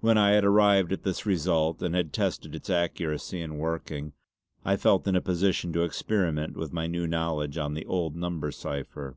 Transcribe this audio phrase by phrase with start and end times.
[0.00, 4.14] When I had arrived at this result, and had tested its accuracy in working,
[4.64, 8.50] I felt in a position to experiment with my new knowledge on the old number
[8.50, 9.16] cipher.